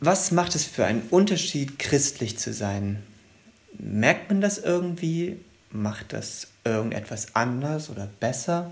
[0.00, 3.02] was macht es für einen Unterschied, christlich zu sein?
[3.78, 5.38] Merkt man das irgendwie?
[5.70, 8.70] Macht das irgendetwas anders oder besser?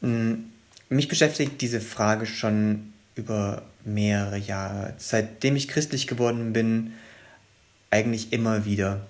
[0.00, 0.50] Hm,
[0.88, 4.94] mich beschäftigt diese Frage schon über mehrere Jahre.
[4.98, 6.94] Seitdem ich christlich geworden bin,
[7.90, 9.00] eigentlich immer wieder.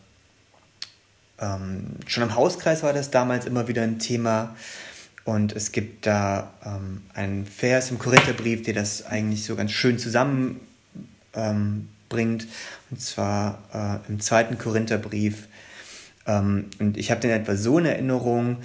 [1.39, 4.57] Ähm, schon im Hauskreis war das damals immer wieder ein Thema.
[5.25, 9.99] Und es gibt da ähm, einen Vers im Korintherbrief, der das eigentlich so ganz schön
[9.99, 10.61] zusammenbringt.
[11.35, 11.89] Ähm,
[12.91, 15.49] und zwar äh, im zweiten Korintherbrief.
[16.27, 18.59] Ähm, und ich habe den etwa so in Erinnerung,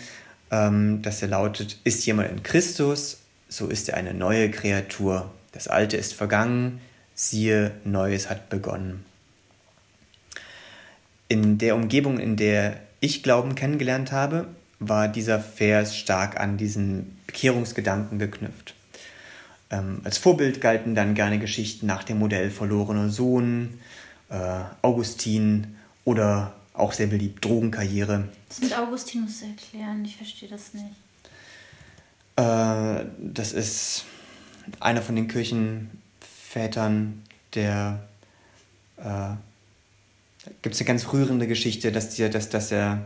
[0.52, 5.32] ähm, dass er lautet, ist jemand in Christus, so ist er eine neue Kreatur.
[5.52, 6.82] Das Alte ist vergangen,
[7.16, 9.06] siehe, Neues hat begonnen.
[11.30, 14.48] In der Umgebung, in der ich Glauben kennengelernt habe,
[14.80, 18.76] war dieser Vers stark an diesen Bekehrungsgedanken geknüpft.
[19.70, 23.80] Ähm, als Vorbild galten dann gerne Geschichten nach dem Modell Verlorener Sohn,
[24.30, 28.30] äh, Augustin oder auch sehr beliebt Drogenkarriere.
[28.48, 30.86] Das mit Augustin musst du erklären, ich verstehe das nicht.
[32.38, 34.06] Äh, das ist
[34.80, 37.24] einer von den Kirchenvätern,
[37.56, 38.08] der
[38.98, 39.36] äh,
[40.62, 43.06] gibt es eine ganz rührende Geschichte, dass, die, dass, dass er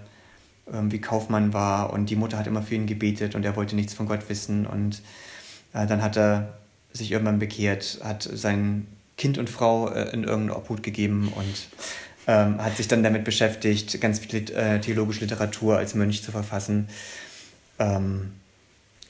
[0.72, 3.94] irgendwie Kaufmann war und die Mutter hat immer für ihn gebetet und er wollte nichts
[3.94, 5.02] von Gott wissen und
[5.74, 6.54] äh, dann hat er
[6.94, 11.68] sich irgendwann bekehrt, hat sein Kind und Frau äh, in irgendeine Obhut gegeben und
[12.28, 16.88] ähm, hat sich dann damit beschäftigt, ganz viel äh, theologische Literatur als Mönch zu verfassen.
[17.80, 18.32] Ähm,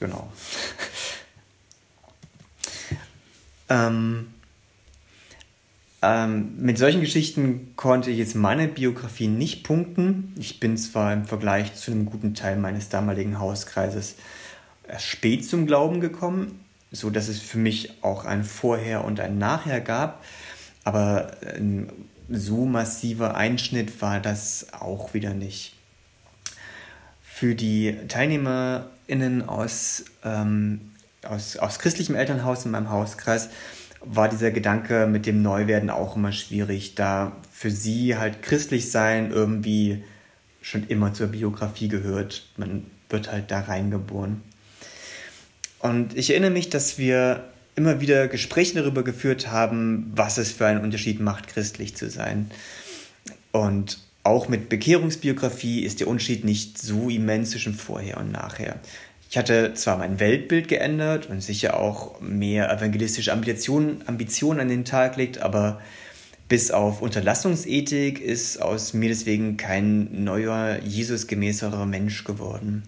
[0.00, 0.32] genau.
[3.68, 4.28] ähm,
[6.02, 10.34] ähm, mit solchen Geschichten konnte ich jetzt meine Biografie nicht punkten.
[10.36, 14.16] Ich bin zwar im Vergleich zu einem guten Teil meines damaligen Hauskreises
[14.88, 19.38] erst spät zum Glauben gekommen, so dass es für mich auch ein Vorher und ein
[19.38, 20.24] Nachher gab,
[20.82, 21.88] aber ein
[22.28, 25.74] so massiver Einschnitt war das auch wieder nicht.
[27.22, 30.92] Für die TeilnehmerInnen aus, ähm,
[31.24, 33.50] aus, aus christlichem Elternhaus in meinem Hauskreis
[34.04, 39.30] war dieser Gedanke mit dem Neuwerden auch immer schwierig, da für sie halt christlich sein
[39.30, 40.02] irgendwie
[40.60, 42.46] schon immer zur Biografie gehört.
[42.56, 44.42] Man wird halt da reingeboren.
[45.80, 50.66] Und ich erinnere mich, dass wir immer wieder Gespräche darüber geführt haben, was es für
[50.66, 52.50] einen Unterschied macht, christlich zu sein.
[53.50, 58.78] Und auch mit Bekehrungsbiografie ist der Unterschied nicht so immens zwischen vorher und nachher.
[59.32, 64.84] Ich hatte zwar mein Weltbild geändert und sicher auch mehr evangelistische Ambitionen, Ambitionen an den
[64.84, 65.80] Tag gelegt, aber
[66.50, 72.82] bis auf Unterlassungsethik ist aus mir deswegen kein neuer, Jesusgemäßerer Mensch geworden.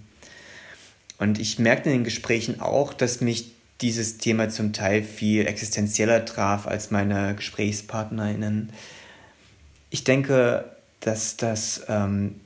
[1.17, 6.27] Und ich merkte in den Gesprächen auch, dass mich dieses Thema zum Teil viel existenzieller
[6.27, 8.69] traf als meine GesprächspartnerInnen.
[9.89, 10.67] Ich denke,
[11.01, 12.39] dass das ähm,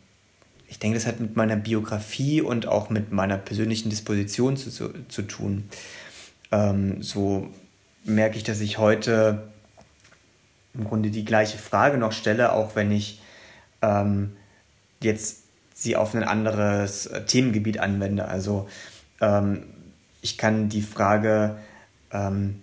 [0.68, 4.90] ich denke, das hat mit meiner Biografie und auch mit meiner persönlichen Disposition zu, zu,
[5.08, 5.68] zu tun.
[6.52, 7.48] Ähm, so
[8.04, 9.48] merke ich, dass ich heute
[10.74, 13.20] im Grunde die gleiche Frage noch stelle, auch wenn ich
[13.82, 14.36] ähm,
[15.00, 18.26] jetzt sie auf ein anderes Themengebiet anwende.
[18.26, 18.68] Also
[19.20, 19.64] ähm,
[20.20, 21.56] ich kann die Frage,
[22.12, 22.62] ähm,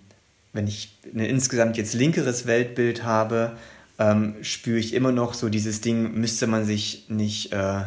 [0.52, 3.56] wenn ich ein insgesamt jetzt linkeres Weltbild habe,
[3.98, 7.82] ähm, spüre ich immer noch so dieses Ding, müsste man sich nicht, äh,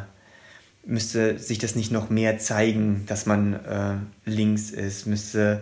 [0.85, 5.61] müsste sich das nicht noch mehr zeigen, dass man äh, links ist, müsste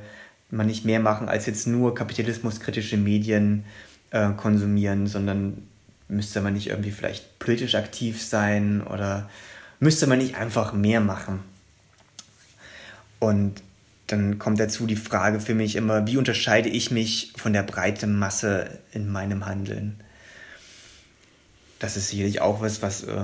[0.49, 3.65] man nicht mehr machen, als jetzt nur kapitalismuskritische Medien
[4.11, 5.63] äh, konsumieren, sondern
[6.07, 9.29] müsste man nicht irgendwie vielleicht politisch aktiv sein oder
[9.79, 11.39] müsste man nicht einfach mehr machen?
[13.19, 13.61] Und
[14.07, 18.17] dann kommt dazu die Frage für mich immer, wie unterscheide ich mich von der breiten
[18.17, 19.99] Masse in meinem Handeln?
[21.79, 23.21] Das ist sicherlich auch was, was äh,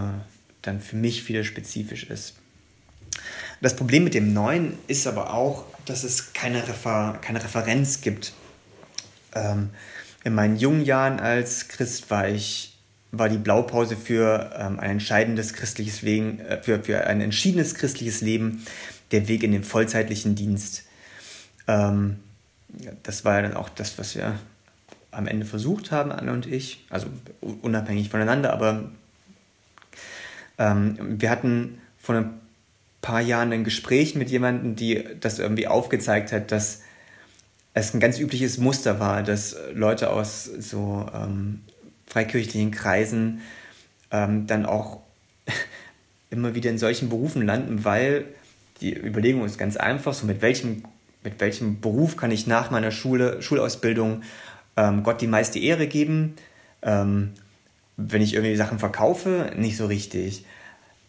[0.62, 2.36] dann für mich wieder spezifisch ist.
[3.62, 8.34] Das Problem mit dem Neuen ist aber auch, dass es keine, Refer keine Referenz gibt.
[9.36, 9.70] Ähm,
[10.24, 12.78] in meinen jungen Jahren als Christ war ich,
[13.12, 18.22] war die Blaupause für ähm, ein entscheidendes christliches Leben, äh, für, für ein entschiedenes christliches
[18.22, 18.66] Leben
[19.12, 20.84] der Weg in den vollzeitlichen Dienst.
[21.68, 22.20] Ähm,
[23.04, 24.40] das war ja dann auch das, was wir
[25.14, 27.08] am Ende versucht haben, Anne und ich, also
[27.62, 28.92] unabhängig voneinander, aber
[30.58, 32.34] ähm, wir hatten vor ein
[33.02, 36.82] paar Jahren ein Gespräch mit jemandem, die das irgendwie aufgezeigt hat, dass
[37.74, 41.62] es ein ganz übliches Muster war, dass Leute aus so ähm,
[42.08, 43.42] freikirchlichen Kreisen
[44.12, 45.02] ähm, dann auch
[46.30, 48.26] immer wieder in solchen Berufen landen, weil
[48.82, 50.84] die Überlegung ist ganz einfach, so mit welchem,
[51.24, 54.24] mit welchem Beruf kann ich nach meiner Schule, Schulausbildung
[54.78, 56.36] ähm, Gott die meiste Ehre geben.
[56.82, 57.34] Ähm,
[57.98, 60.46] wenn ich irgendwie Sachen verkaufe, nicht so richtig.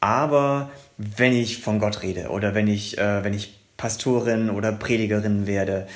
[0.01, 5.47] Aber wenn ich von Gott rede oder wenn ich, äh, wenn ich Pastorin oder Predigerin
[5.47, 5.87] werde,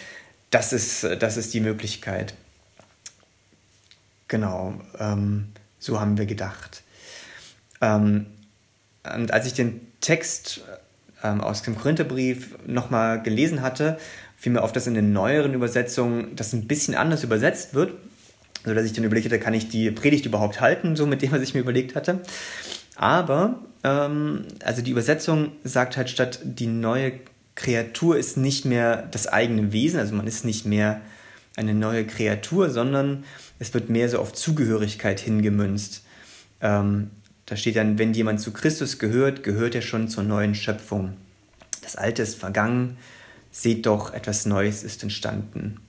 [0.50, 2.34] das ist, das ist die Möglichkeit.
[4.28, 5.48] Genau, ähm,
[5.78, 6.82] so haben wir gedacht.
[7.80, 8.26] Ähm,
[9.14, 10.62] und als ich den Text
[11.22, 13.98] ähm, aus dem Korintherbrief nochmal gelesen hatte,
[14.36, 17.92] fiel mir auf, dass in den neueren Übersetzungen das ein bisschen anders übersetzt wird,
[18.64, 21.42] sodass ich dann überlegt hatte, kann ich die Predigt überhaupt halten, so mit dem, was
[21.42, 22.20] ich mir überlegt hatte.
[22.96, 27.12] Aber, ähm, also die Übersetzung sagt halt statt, die neue
[27.54, 31.00] Kreatur ist nicht mehr das eigene Wesen, also man ist nicht mehr
[31.56, 33.24] eine neue Kreatur, sondern
[33.58, 36.04] es wird mehr so auf Zugehörigkeit hingemünzt.
[36.60, 37.10] Ähm,
[37.48, 41.16] da steht dann, wenn jemand zu Christus gehört, gehört er schon zur neuen Schöpfung.
[41.80, 42.98] Das Alte ist vergangen,
[43.50, 45.80] seht doch, etwas Neues ist entstanden.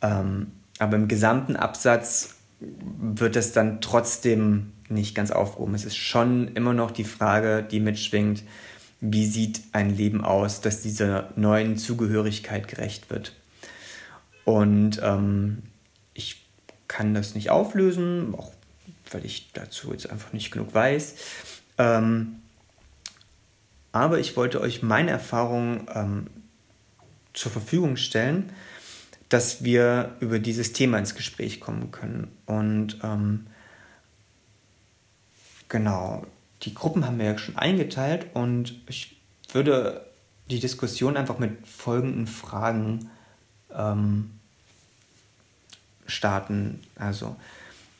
[0.00, 5.74] Ähm, aber im gesamten Absatz wird es dann trotzdem nicht ganz aufgehoben.
[5.74, 8.42] Es ist schon immer noch die Frage, die mitschwingt,
[9.02, 13.34] wie sieht ein Leben aus, das dieser neuen Zugehörigkeit gerecht wird.
[14.46, 15.58] Und ähm,
[16.14, 16.46] ich
[16.88, 18.53] kann das nicht auflösen, auch
[19.14, 21.14] weil ich dazu jetzt einfach nicht genug weiß.
[21.78, 22.36] Ähm,
[23.92, 26.26] aber ich wollte euch meine Erfahrungen ähm,
[27.32, 28.52] zur Verfügung stellen,
[29.28, 32.28] dass wir über dieses Thema ins Gespräch kommen können.
[32.46, 33.46] Und ähm,
[35.68, 36.26] genau,
[36.62, 39.16] die Gruppen haben wir ja schon eingeteilt und ich
[39.52, 40.06] würde
[40.50, 43.10] die Diskussion einfach mit folgenden Fragen
[43.72, 44.30] ähm,
[46.06, 46.80] starten.
[46.96, 47.36] Also,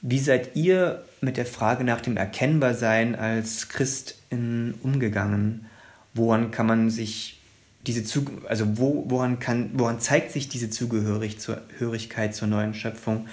[0.06, 5.64] wie seid ihr mit der Frage nach dem Erkennbarsein als Christin umgegangen?
[6.12, 7.40] Woran kann man sich
[7.86, 13.28] diese Zug also wo, woran kann woran zeigt sich diese Zugehörigkeit zur neuen Schöpfung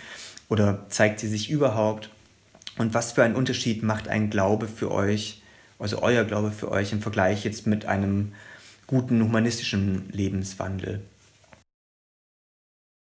[0.47, 2.09] oder zeigt sie sich überhaupt?
[2.77, 5.41] Und was für einen Unterschied macht ein Glaube für euch,
[5.77, 8.31] also euer Glaube für euch im Vergleich jetzt mit einem
[8.87, 11.01] guten humanistischen Lebenswandel?